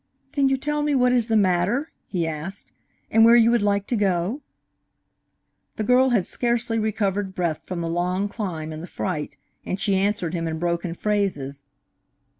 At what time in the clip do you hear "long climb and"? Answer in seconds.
7.87-8.81